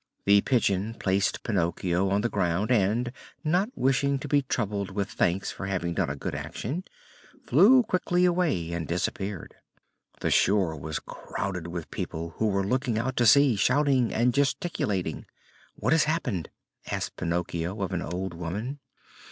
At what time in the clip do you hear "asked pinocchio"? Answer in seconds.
16.91-17.79